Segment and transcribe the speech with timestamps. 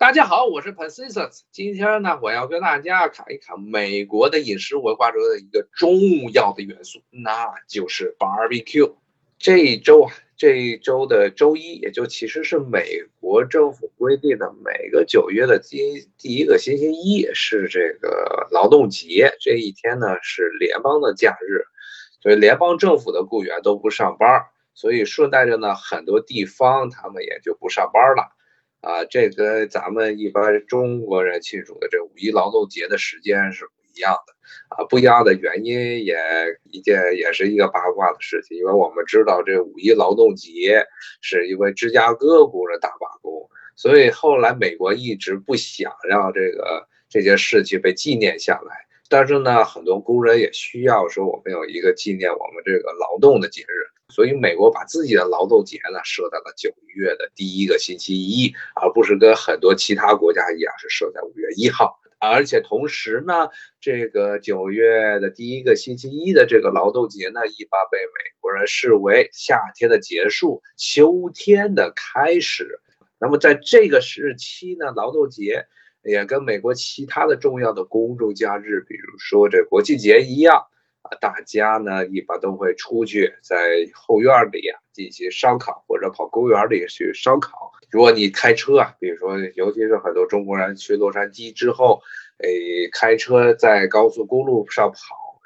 [0.00, 1.42] 大家好，我是 Persistence。
[1.52, 8.94] 今天呢，我要跟大家侃一侃美国的饮食文化中的一个重要的元素，那就是 barbecue。
[9.38, 21.60] 这一周啊，这一周的周一，也就其实是美国政府规定的每个九月的第第一个星期一是这个劳动节，这一天呢是联邦的假日，
[22.22, 28.34] 所以联邦政府的雇员都不上班，所以顺带着呢，很多地方他们也就不上班了。
[28.80, 34.34] 啊，这跟咱们一般中国人庆祝的这五一劳动节的时间是不一样的
[34.74, 36.16] 啊，不一样的原因也
[36.64, 40.86] 一件也是一个八卦的事情，因为我们知道这五一劳动节
[41.20, 53.99] 是因为芝加哥工人大罢工，所以后来美国一直不想让这个这件事情被纪念下来，但是呢，很多工人也需要说我们有一个纪念我们这个劳动的节日。
[54.10, 61.98] 所以美国把自己的劳动节呢设在了九月的第一个星期一，而不是跟很多其他国家一样是设在五月一号。
[62.22, 63.48] 而且同时呢，
[63.80, 72.78] 这个九月的第一个星期一的这个劳动节呢，一般被美国人视为夏天的结束，秋天的开始。
[73.18, 75.64] 那么在这个时期呢，劳动节
[76.02, 80.66] 也跟美国其他的重要的公众假日，比如说这国庆节一样。
[81.20, 83.56] 大家呢一般都会出去在
[83.94, 87.72] 后院里啊进行烧烤，或者跑公园里去烧烤。
[87.90, 92.00] 如果你开车啊，比如说，尤其是很多中国人去洛杉矶之后，
[92.38, 94.98] 诶，开车在高速公路上跑，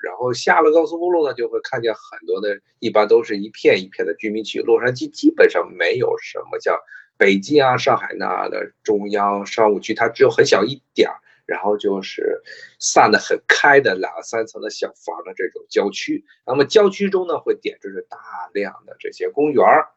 [0.03, 4.61] 然后下了高速公路呢，就会看见很多的，一般都是一片一片的居民区。
[4.61, 6.79] 洛杉矶基本上没有什么像
[7.17, 11.17] 北京啊、上海那样的中央商务区，它只有很小一点儿。
[11.47, 12.43] 然后就是
[12.79, 18.19] 散得很开的两三层的小房的这种郊区，那么郊区中呢会点缀着大
[18.55, 19.89] 量的这些公园儿，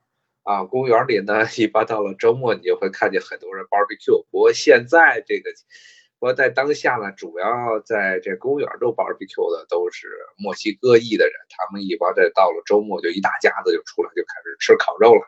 [0.43, 4.25] 啊，公园里呢 一般到了周末你就会看见很多人 barbecue。
[4.29, 5.49] 不过现在这个，
[6.19, 15.21] 不过在当下呢，主要在这公园都 barbecue 的都是墨西哥裔的人，他们一般在到了周末就一大家子就出来就开始吃烤肉了。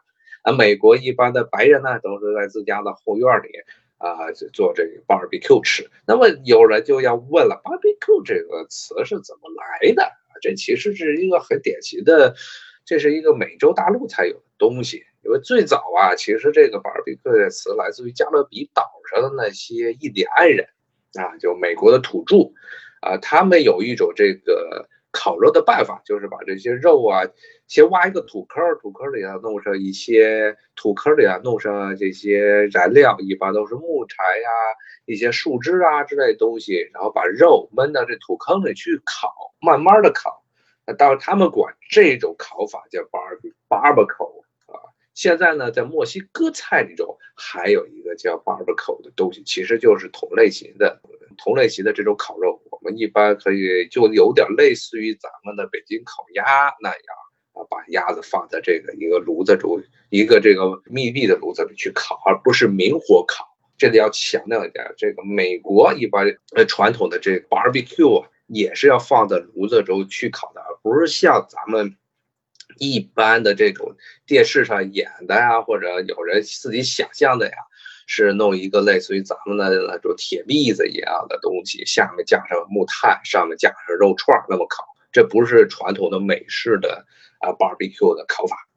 [0.43, 3.49] 而美国一般的白人呢都是在自家的后院里。
[3.99, 10.11] 啊，做这个 barbecue 吃，那么有人就要问了，barbecue 这个词是怎么来的？
[10.41, 12.33] 这其实是一个很典型的，
[12.83, 15.03] 这是一个美洲大陆才有的东西。
[15.23, 18.83] 因为最早啊，其实这个 barbecue 的词来自于加勒比岛
[19.13, 20.65] 上的那些印第安人，
[21.13, 22.51] 啊，就美国的土著，
[23.01, 24.89] 啊，他们有一种这个。
[25.11, 27.23] 烤肉的办法就是把这些肉啊，
[27.67, 34.49] 先挖一个土坑，土坑里啊弄上一些土坑里啊弄上这些燃料，一般都是木柴呀、
[35.05, 40.43] 一些树枝啊之类的东西，然后把肉闷到这土坑里去烤，慢慢的烤。
[40.85, 43.01] 那当然他们管这种烤法叫
[43.67, 44.93] barbecue 啊。
[45.15, 51.01] 现在呢，在墨西哥菜里头还有一个叫 barbecue 的东西，其实就是同类型的。
[51.39, 56.43] 同类型的这种烤肉，我们一般可以就有点类似于咱们的北京烤鸭
[56.81, 56.99] 那样
[57.53, 63.47] 啊，把鸭子放在这个一个炉子中，一个这个密闭的炉子里去烤，而不是明火烤。
[63.77, 71.95] 这里要强调一点，这个美国一般呃传统的这个 barbecue，也是要放在炉子中去烤的，而不是像咱们
[72.77, 73.95] 一般的这种
[74.27, 77.55] 电视上演的呀，或者有人自己想象的呀。
[78.11, 87.05] 是弄一个类似于咱们的那种铁篦子一样的东西，下面架上木炭，上面架上肉串那么烤，这不是传统的美式的
[87.39, 88.67] 啊 barbecue 的烤法。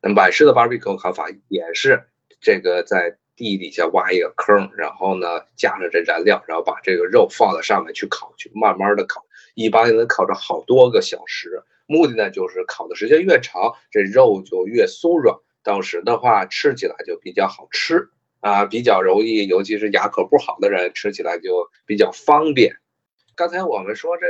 [0.00, 2.02] 那美式的 barbecue 烤法也是
[2.40, 9.22] 这个在地底下挖一个坑，然后呢加上这燃料，然后把这个肉放在上面去烤，去慢慢的烤，
[9.54, 11.62] 一般能烤着好多个小时。
[11.86, 18.08] 目的呢就是烤的时间越长，这肉就越松软，当时的话吃起来就比较好吃。
[18.42, 22.74] 啊，比较容易，尤其是牙口不好的人吃起来就比较方便。
[23.36, 24.26] 刚才我们说这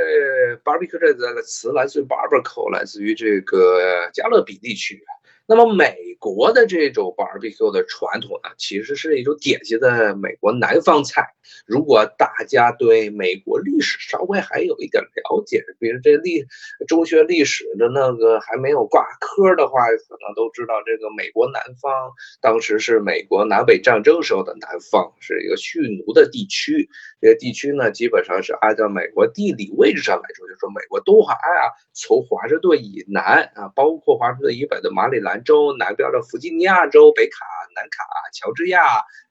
[0.63, 5.03] barbecue 这个词来自于 barbecue，来自于这个加勒比地区。
[5.45, 11.33] 那么美国的这种 barbecue 的传统呢，其实是一种典型的美国南方菜。
[11.65, 16.45] 如果大家对美国历史稍微还有一点了解，比如这历
[16.87, 26.87] 中学历史的那个还没有挂科的话，可能都知道这个美国南方当时是美国南北战争时候的南方，是一个蓄奴的地区。
[27.19, 35.23] 这些地区呢，基本上是按照美国地理位置上来说，就说美国东海岸啊从华盛顿以南啊，包括华盛顿以北的马里。
[35.23, 38.03] 兰州南边的弗吉尼亚州、北卡、南卡、
[38.33, 38.81] 乔治亚，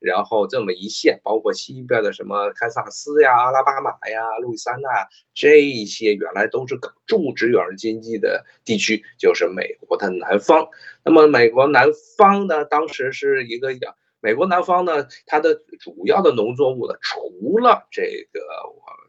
[0.00, 4.88] 然后这么一线，包括西边的什么堪萨斯呀、阿拉巴马呀、路易斯安那，
[5.32, 10.68] 这些原来都是搞种植园经济的地区，就是美国的南方。
[11.04, 18.40] 那么美国南方呢，当时是一个养美国南方呢，它的主要的农作物呢，除了这个，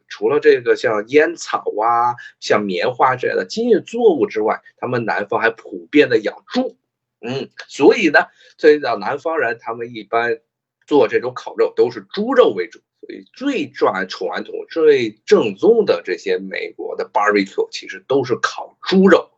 [0.08, 6.76] 除了这个像烟草啊、像棉花这样的经济作物之外，他们南方还普遍的养猪。
[7.20, 8.26] 嗯，所以呢，
[8.58, 10.40] 这叫南方人，他们一般
[10.86, 12.80] 做这种烤肉都是猪肉为主。
[13.00, 19.30] 所以最传传统、最正宗的这些美国的 barbecue 其实都是烤猪肉。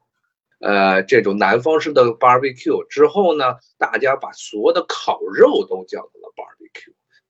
[0.61, 6.56] 呃，这种南方式的 barbecue 之后呢，大家把所有的烤肉都叫做了 bar。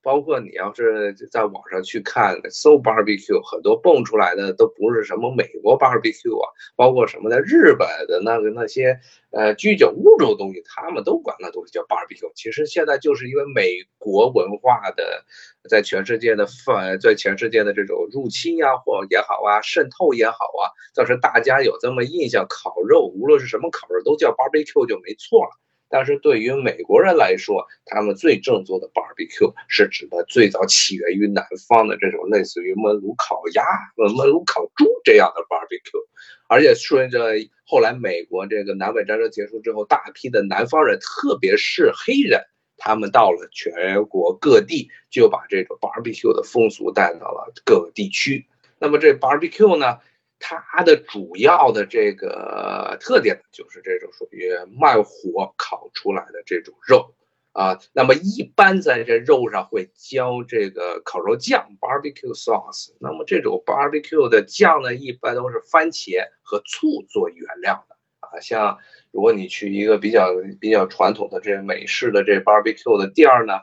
[0.07, 8.97] 包括你要是在网上去看搜 barbecue，很多蹦出来的都不是什么美国 barbecue 啊，包括什么的日本的那个那些
[9.31, 12.31] 呃居酒屋这种东西，他们都管那东西叫 barbecue。
[12.35, 15.25] 其实现在就是因为美国文化的
[15.69, 25.51] 在全世界的范，在全世界的这种入侵呀或也好啊，渗透也好啊，造成大家有这么印象，烤肉无论是什么烤肉都叫 barbecue 就没错了。
[25.89, 33.63] 但是对于美国人来说，他们最正宗的 barbecue 是指的最早起源于南方的这种类似于焖炉烤鸭、
[33.95, 36.05] 焖炉烤猪这样的 barbecue，
[36.47, 37.33] 而且顺着
[37.65, 42.41] 后来美国这个南北战争结束之后，大批的南方人，特别是黑人，
[42.77, 48.45] 他们到了全国各地，就把这个 barbecue 的风俗带到了各个地区。
[48.79, 49.99] 那么这 barbecue 呢？
[50.39, 57.13] 它的主要的这个特点就是这种属于慢火烤出来的这种肉
[57.53, 62.93] 啊，那么一般在这肉上会浇这个烤肉酱 （barbecue sauce）。
[62.99, 68.39] 那么这种 barbecue 的酱呢，一般都是番茄和醋做原料的啊。
[68.39, 68.77] 像
[69.11, 73.53] 如果你去一个比较比较传统的这美式的这 barbecue 的店儿呢，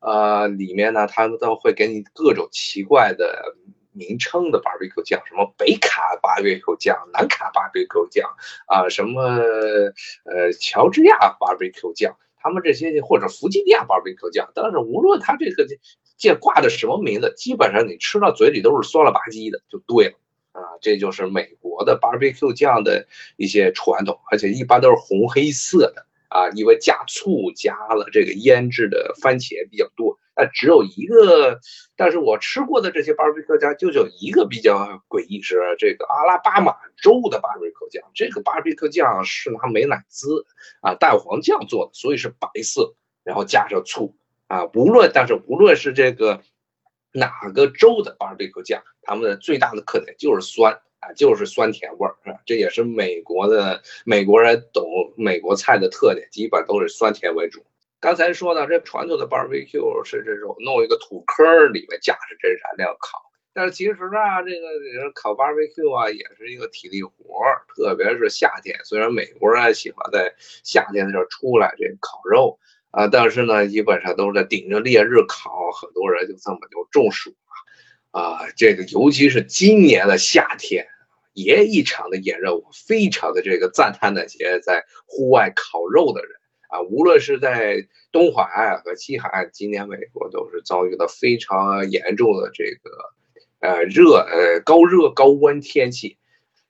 [0.00, 3.54] 呃，里面呢，他们都会给你各种奇怪的。
[3.94, 8.28] 名称的 barbecue 酱，什么北卡 barbecue 酱、南卡 barbecue 酱
[8.66, 15.66] 啊，什么呃乔治亚 barbecue 酱，他们这些或者弗吉尼亚 barbecue 酱，但是无论它这个
[16.18, 20.14] 这挂的什么名字，基本上你吃到嘴里都是酸了吧唧的，就对了
[20.52, 20.60] 啊。
[20.80, 23.06] 这就是美国的 barbecue 酱的
[23.36, 30.18] 一些传统，而且一般都是红黑色的啊，因为加醋加了这个腌制的番茄比较多。
[30.36, 31.60] 那只有一个，
[31.96, 38.02] 但是我吃过的这些 barbecue 酱就有一个比较诡异，是这个阿拉巴马州的 barbecue 酱。
[38.14, 40.44] 这个 barbecue 酱是拿美乃滋
[40.80, 44.16] 啊蛋黄酱做的，所以是白色，然后加上醋
[44.48, 44.64] 啊。
[44.74, 46.42] 无论但是无论是这个
[47.12, 52.40] 哪个州的 barbecue 酱，他们的最大的特点就是酸啊，就是酸甜味儿，是吧？
[52.44, 54.84] 这也是美国的美国人懂
[55.16, 57.64] 美国菜的特点，基本都是酸甜为主。
[58.04, 63.18] 刚才说的这传统的 barbecue 是这种弄一个土坑里面架着这燃料烤，
[63.54, 67.14] 但是其实啊，这个烤 barbecue 啊也是一个体力活，
[67.74, 68.78] 特别是夏天。
[68.84, 72.58] 虽然美国人喜欢在夏天的时候出来这烤肉
[72.90, 78.50] 啊，但是呢，基本上都是在顶着烈日烤，很多人就这么就中暑了啊。
[78.54, 80.86] 这个尤其是今年的夏天
[81.32, 86.32] 也异常的炎热，我非常的这个赞叹那些在户外烤肉的人。
[86.74, 92.90] 啊，无论是在东海岸和西海岸，今年美国都是遭遇了非常严重的这个，
[93.60, 96.16] 呃，热呃高热高温天气，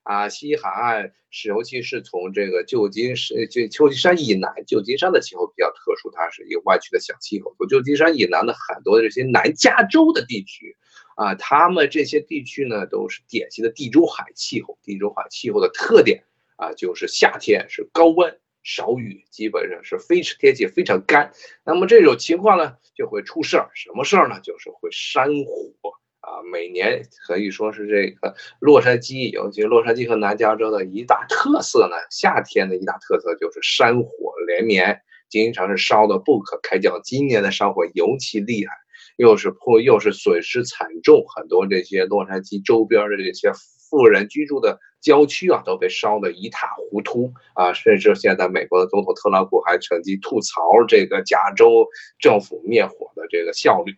[0.03, 7.55] 啊，西海岸是尤其是从这个旧金山这旧金山以南，旧金山的气候比较特殊，它是一个弯曲的小气候。
[7.57, 10.77] 从旧金山以南的很多这些南加州的地区，
[11.17, 14.77] 啊，他们这些地区呢都是典型的地中海气候。
[14.83, 16.25] 地中海气候的特点
[16.57, 18.39] 啊，就是夏天是高温。
[18.65, 21.31] 少雨，基本上是非常天气非常干。
[21.65, 23.71] 那么这种情况呢，就会出事儿。
[23.75, 24.41] 什么事儿呢？
[24.43, 25.91] 就是会山火
[26.21, 26.43] 啊。
[26.51, 36.99] 每年可以说是这个洛杉矶，尤其洛杉矶和南加州的一大特色呢，夏天的一大特色就是山火连绵，经常是烧的不可开交。
[37.01, 38.73] 今年的山火尤其厉害，
[39.19, 43.53] 又是破又是损失惨重，很多这些洛杉矶周边的这些
[43.91, 44.81] 富人居住的。
[45.05, 47.75] 郊区啊都被烧得一塌糊涂啊！
[47.75, 51.87] 甚至现在美国的总统特朗普还趁机吐槽这个加州
[52.19, 53.93] 政府灭火的这个效率。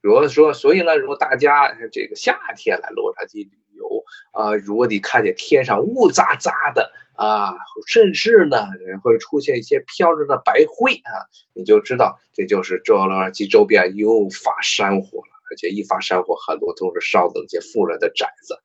[0.00, 7.54] 如果说，所以呢，如果大家这个夏天来洛杉矶旅游啊，如果你看见天上雾渣渣的啊，
[7.86, 8.66] 甚至呢
[9.04, 18.58] 会出现一些飘着的白灰啊，你就知道这就是这洛杉矶周边又发山火了，而且一发山火，很多都是烧的那些富人的宅子。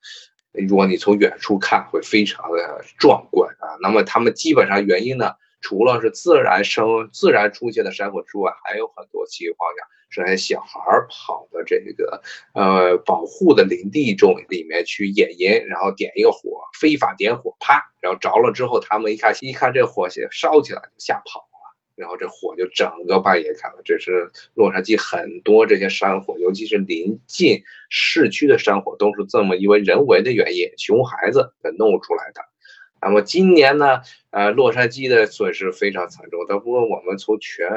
[0.52, 3.76] 如果你从远处看，会非常的壮观啊。
[3.80, 12.22] 那么他们基本上原因呢，除了是自然生、自然出现的山火之外，还有很多情况下是那小孩跑到这个
[12.54, 21.47] 呃保护的林地中里面去野营，然后点一个火，非法点火，啪，然后着了之后，他们一看一看这火烧起来，吓跑
[21.98, 23.82] 然后这火就整个半夜开了。
[23.84, 32.40] 这是洛杉矶很多这些山火，尤其是临近市区的山火，都是这么因为人为的原因，熊孩子给弄出来的。
[33.00, 34.00] 那么今年呢，
[34.30, 36.44] 呃，洛杉矶的损失非常惨重。
[36.48, 37.68] 但不过我们从全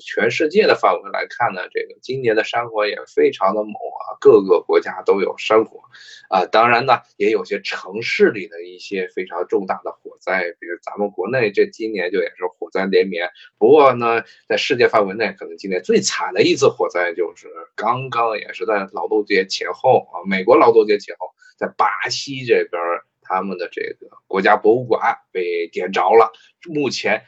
[0.00, 5.82] 全世界的范围来看呢，这个今年的山火也非常的猛啊，各个国家都有山火，
[6.30, 13.28] 啊，当然呢，也有些城市里的一些非常重大的火灾，比如咱们国内这今年就也是火灾连绵。
[13.58, 21.28] 不过呢，在世界范围内，可能今年最惨的一次火灾就是刚刚也是在劳动节前后啊，美国劳动节前后，
[21.58, 22.82] 在巴西这边。
[23.34, 26.32] 他们的这个国家博物馆被点着了，
[26.68, 27.24] 目前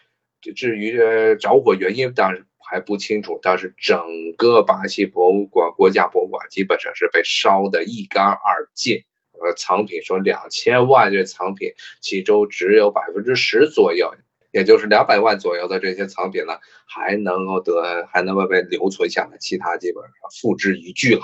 [0.54, 0.96] 至于
[1.40, 3.98] 着火原因当然还不清楚，但是整
[4.36, 9.02] 个巴西博物馆国家博物馆基本上是被烧得一干二净。
[9.38, 14.14] 呃，藏品说两千万这藏品，其中只有百分之十左右，
[14.50, 16.54] 也就是两百万左右的这些藏品呢，
[16.86, 21.20] 还能够得还能够被留存下来，其他基本上付之一炬了。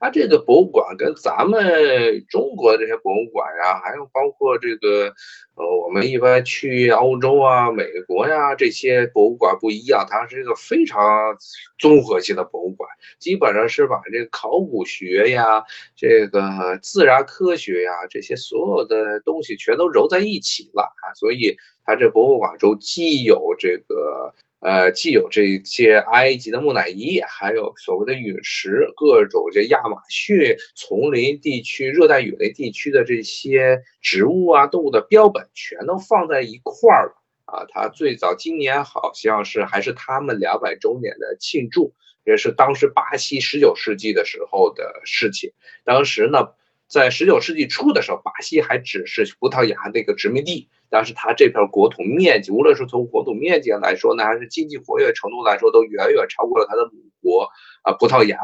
[0.00, 5.14] 它这个博物馆跟咱们中国的这些博物馆呀，还有包括这个，
[5.54, 11.36] 呃，我们一般去欧洲啊、美国呀这些博物馆不一样，它是一个非常
[11.78, 15.64] 综合性的博物馆，基本上是把这个考古学呀、
[15.96, 16.42] 这个
[16.82, 24.34] 自然科学呀这些所有的东西全都揉在一起了啊，所以它这博物馆中既有这个。
[24.64, 37.66] 呃，既有这些埃及的木乃伊，还有所谓的陨石，各种这亚马逊丛林地区、热带雨林地区的这些植物啊、动物的标本，全都放在一块儿了啊。
[37.68, 41.92] 它最早今年好像是还是他们两百周年的庆祝，
[42.24, 45.52] 也是当时巴西十九世纪的时候的事情。
[45.84, 46.48] 当时呢。
[46.86, 57.50] 在十九世纪初的时候，巴西还只是葡萄牙的一个殖民地，但是它这片国土面积，无论是从国土面积来说呢，还是经济活跃程度来说，都远远超过了它的母国
[57.82, 58.38] 啊葡萄牙。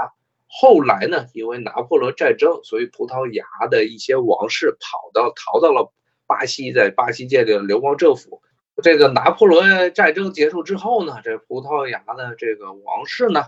[0.48, 5.92] 后来呢，因为拿破仑战争，所以葡萄牙的一些王室跑到逃到了
[6.26, 8.42] 巴西，在巴西建立了流亡政府。
[8.82, 13.44] 这个拿破仑战争结束之后呢，这葡萄牙的这个王室呢，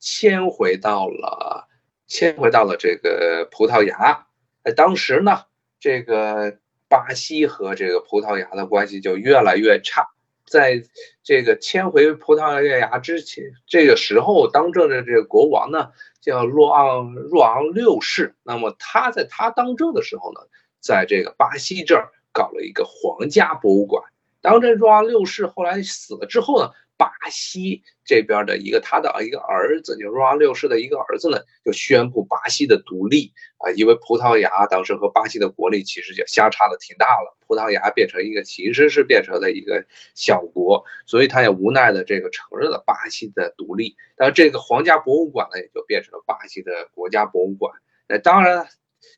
[0.00, 1.68] 迁回到了
[2.06, 4.26] 迁回到了这个葡萄牙。
[4.74, 5.42] 当时呢，
[5.78, 6.56] 这个
[6.88, 10.08] 巴西和这个葡萄牙的关系就越来越差。
[10.46, 10.82] 在
[11.24, 15.90] 这个迁回葡萄牙之前，这个时候当政的这个国王呢，
[16.20, 18.36] 叫若昂若昂六世。
[18.44, 20.40] 那么他在他当政的时候呢，
[20.80, 24.04] 在这个巴西这儿搞了一个皇家博物馆。
[24.40, 26.70] 当这若昂六世后来死了之后呢？
[26.98, 39.84] 巴西这边的一个他的一个儿子，就若昂六世的一个儿子呢，就宣布巴西的独立啊，因为葡萄牙当时和巴西的国力其实就相差的挺大了，葡萄牙变成一个其实是变成了一个
[40.14, 47.72] 小国，所以他也无奈的这个承认了巴西的独立，但这个皇家博物馆呢，也就变成了巴西的国家博物馆。
[48.08, 48.68] 那当然。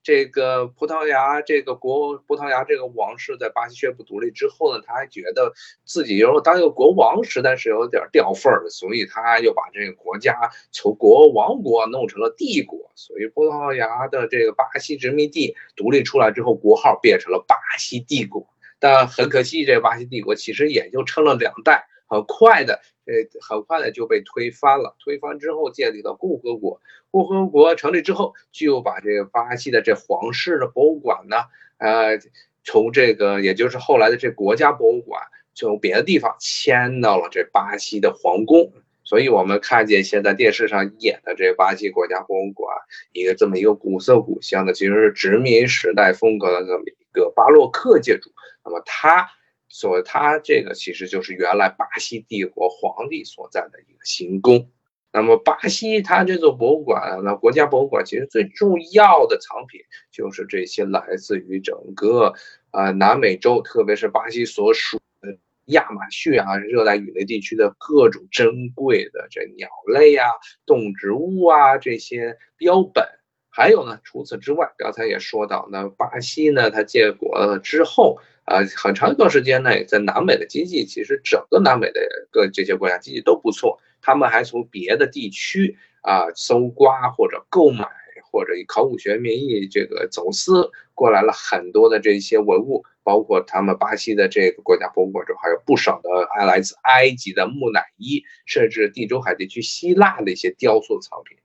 [0.02, 5.52] 这个葡萄牙这个国葡萄牙这个王室在巴西宣布独立之后呢，他还觉得
[5.84, 12.90] 自己如果当一个国王实在是有点掉份儿，所以他又把这个国家从国王国弄成了帝国。
[12.94, 18.48] 所以葡萄牙的这个巴西殖民地独立出来之后，国号变成了巴西帝国。
[18.80, 22.80] 但很可惜，这个巴西帝国其实也就撑了两代，很快的。
[23.08, 24.94] 呃，很快的就被推翻了。
[25.02, 26.78] 推翻之后，建立了共和国。
[27.10, 31.36] 共和国成立之后，就把这个巴西的这皇室的博物馆呢，
[31.78, 32.18] 呃，
[32.64, 35.22] 从这个也就是后来的这国家博物馆，
[35.54, 38.70] 从别的地方迁到了这巴西的皇宫。
[39.04, 42.76] 所以我们看见现在电视上演的这巴西国家博物馆，
[43.12, 48.30] 一个这么一个古色古香的，其实是殖民时代风格的这么一个巴洛克建筑。
[48.62, 49.30] 那么它。
[49.68, 54.70] 所以，它这个其实就是原来巴西帝国皇帝所在的一个行宫。
[55.12, 62.34] 那么，巴西它这座博物馆，那国家博物馆其实最重要的藏品就是这些来自于整个
[62.70, 70.26] 啊南美洲，特别是巴西所属的亚马逊啊热带雨林地区的各种珍贵的这鸟类啊、
[70.66, 73.04] 动植物啊这些标本。
[73.58, 78.20] 还有呢，除此之外，刚才也说到，那巴西呢，它建国了之后。
[78.44, 82.00] 啊，很长一段时间内，在南美的经济，其实整个南美的
[82.30, 83.78] 各这些国家经济都不错。
[84.00, 87.86] 他们还从别的地区啊搜刮或者购买，
[88.32, 96.08] 或者以考古学名义这个走私过来了很多的这些文物，包括他们巴西的这个国家博物馆中还有不少的
[96.46, 101.36] 来自埃及的木乃伊，甚至地中海地区希腊的一些雕塑藏品。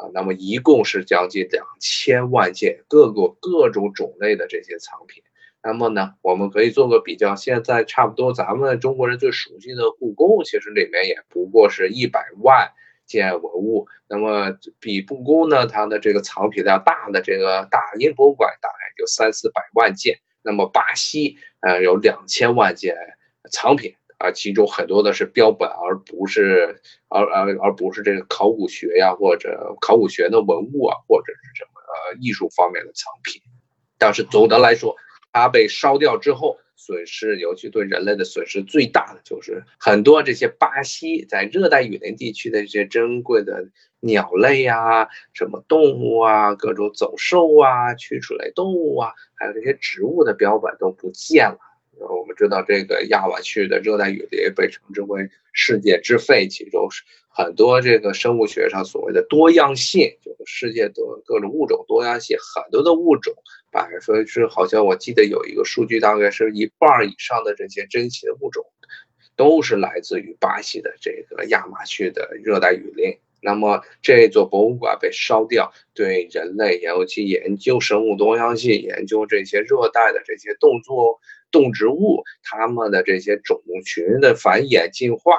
[0.00, 5.22] 啊，那么一共是将近两千万件各个各种种类的这些藏品。
[5.62, 12.72] 那么呢，我们可以做个比较，现在差不多咱们中国人最熟悉的故宫，其实里面也不过是一百万
[13.04, 13.86] 件文物。
[14.08, 20.20] 那么比故宫呢，它的这个藏品量大的这个大英博物馆大概有三四百万件。
[20.42, 22.96] 那么巴西呃有两千万件
[23.50, 33.40] 藏品啊，其中很多的是标本，而不是而而而不是这个考古学呀或者考古学的文物啊，或者是什么呃艺术方面的藏品。
[33.96, 34.94] 但是总的来说，
[35.32, 51.58] 它被烧掉之后，损失尤其对人类的损失最大的就是很多这些巴西在热带雨林地区的这些珍贵的鸟类呀、什么动物啊、各种走兽啊、驱虫类动物啊，还有这些植物的标本都不见了。
[52.40, 56.88] 知道这个亚马逊的热带雨林被称之为世界之肺，其中
[57.28, 60.94] 很多这个生物学上所谓的多样性，就是世界的
[61.26, 63.34] 各种物种多样性，很多的物种。
[63.70, 68.64] 百分之好像我记得有一个数据，大概是一半以上的这些珍稀的物种，
[69.36, 73.18] 都是来自于巴西的这个亚马逊的热带雨林。
[73.42, 85.32] 那么这座博物馆被烧掉，对人类尤其研究生物多样性、研究这些热带的这些动作动植物，它们的这些种群的繁衍进化。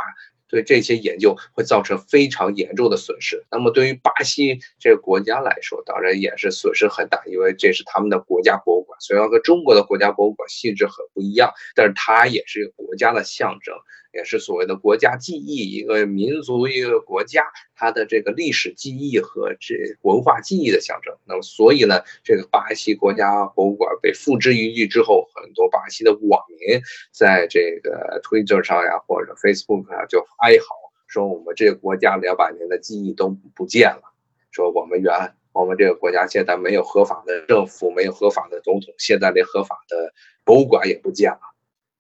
[0.47, 3.41] 对这些研究会造成非常严重的损失。
[3.49, 8.99] 那么对于巴西这个国家来说，当然也是损失很大，因为这是他们的国家博物馆。
[8.99, 13.73] 虽然和中国的国家博物馆性质很不一样，但是它也是一个国家的象征。
[14.13, 21.15] 也是所谓的国家记忆，一个民族，一个国家，它的这个历史记忆和这文化记忆的象征。
[21.25, 30.75] 那么，所以呢，这个巴西国家博物馆被付之一炬之后，很多巴西的网民在这个 Twitter 上呀，或者 Facebook 上就哀嚎
[31.07, 34.13] 说：“我们这个国家两百年的记忆都不见了。”
[34.51, 35.13] 说我们原
[35.53, 40.13] 我们这个国家现在没有合法的政府，没有合法的总统，现在连合法的
[40.43, 41.50] 博物馆也不见了。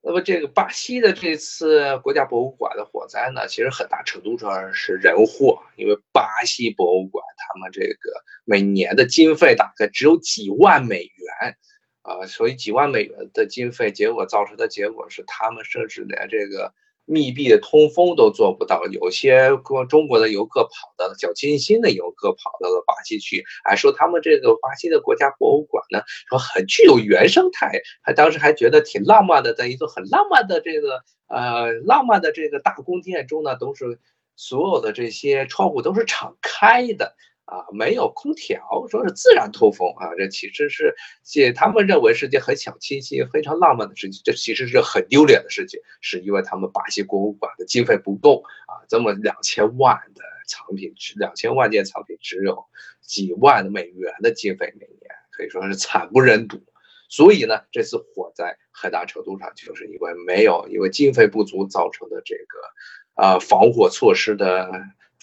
[0.01, 11.57] 那么这个巴西的这次国家博物馆的火灾呢，其实很大程度上是人祸，因为巴西博物馆他们这个每年的经费大概只有几万美元，
[12.01, 16.73] 啊，所以几万美元的经费，结果造成的结果是他们甚至连这个。
[17.05, 33.99] 密闭的通风都做不到，有些国中国的游客跑到了，较清新的游客跑到了巴西去，还说他们这个巴西的国家博物馆呢，说很具有原生态，还当时还觉得挺浪漫的，在一座很浪漫的这个呃浪漫的这个大宫殿中呢，都是
[34.35, 37.15] 所有的这些窗户都是敞开的。
[37.51, 52.63] 啊，没有空调，说是自然通风啊，这其实是，且他们认为是件很小清新、非常浪漫的事情，这其实是很丢脸的事情，是因为他们巴西博物馆的经费不够啊，这么两千万的藏品，两千万件藏品，只有
[53.01, 56.63] 几万美元的经费，每年可以说是惨不忍睹，
[57.09, 64.71] 所以呢，这次火灾很大程度上就是因为没有，因为经费不足造成的这个，呃，防火措施的。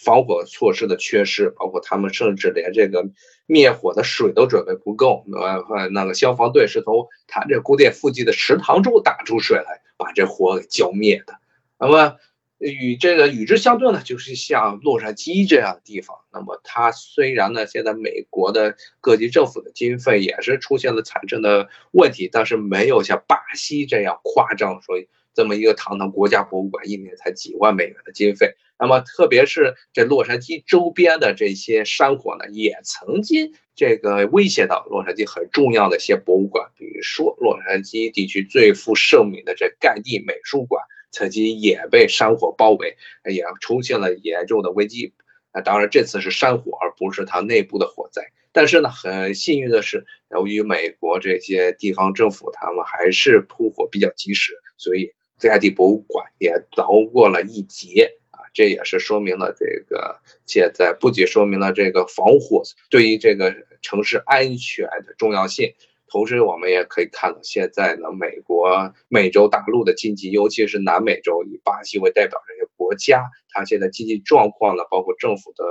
[0.05, 3.05] 防火措施的缺失，包括他们甚至连这个
[3.47, 5.25] 灭火的水都准备不够。
[5.33, 11.35] 呃，那个消防队是从他这宫殿附近的池塘中打出水来，把这火给浇灭的。
[11.81, 12.17] 那么
[12.59, 16.17] 与这个与之相对呢，就是像洛杉矶这样的地方。
[16.33, 24.81] 那么它虽然呢，现在美国的各级政府的经费也是出现了财政的问题，但是没有像巴西这样夸张。
[24.83, 28.57] 所以这么一个堂堂国家博物馆，一年才几万美元的经费。
[28.77, 42.97] 那么，特别是这洛杉矶周边的这些山火呢，也曾经这个威胁到洛杉矶很重要的一些博物馆，比如说洛杉矶地区最负盛名的这盖蒂美术馆，曾经也被山火包围，
[43.33, 45.13] 也出现了严重的危机。
[45.55, 48.33] 那当然，这次是山火，而不是它内部的火灾。
[48.51, 58.41] 但是呢，很幸运的是，由于美国这些地方政府他们还是扑火比较及时，所以盖蒂博物馆也逃过了一劫啊。
[58.55, 65.75] 这也是说明了这个现在不仅说明了这个防火对于这个城市安全的重要性，
[66.09, 75.65] 同时我们也可以看到，现在呢，美国美洲大陆的经济，尤其是南美洲以巴西为代表这些国家，它现在经济状况呢，包括政府的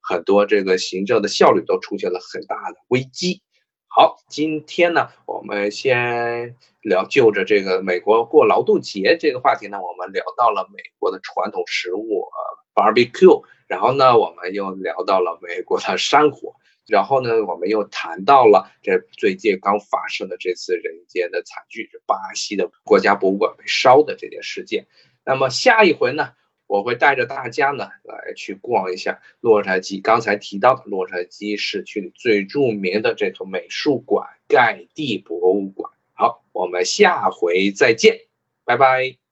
[0.00, 3.42] 很多这个行政的效率都出现了很大的危机。
[3.92, 12.38] 好，今天呢，我们先聊就着这个美国过劳动节这个话题呢，我们聊到了美国的传统食物呃
[12.72, 16.54] barbecue，然后呢，我们又聊到了美国的山火，
[16.86, 24.86] 然后呢，我们又谈到了这最近刚发生的这次人间的惨剧，是巴西的国家博物馆被烧的这件事件。
[25.24, 26.30] 那么下一回呢？
[26.70, 30.00] 我会带着大家呢来去逛一下洛杉矶。
[30.00, 35.90] 刚才提到的洛杉矶市区里最著名的这个美术馆——盖蒂博物馆。
[36.12, 38.20] 好，我们下回再见，
[38.64, 39.29] 拜拜。